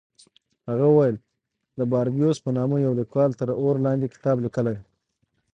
هغه 0.69 0.85
وویل 0.89 1.15
د 1.77 1.79
باربیوس 1.91 2.37
په 2.45 2.49
نامه 2.57 2.75
یوه 2.85 2.97
لیکوال 3.01 3.31
تر 3.39 3.47
اور 3.61 3.75
لاندې 3.85 4.11
کتاب 4.13 4.37
لیکلی. 4.45 4.77